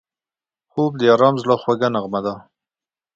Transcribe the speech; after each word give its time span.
خوب 0.71 0.91
د 0.97 1.01
آرام 1.13 1.35
زړه 1.43 1.55
خوږه 1.61 1.87
نغمه 1.95 2.19
ده 2.25 2.35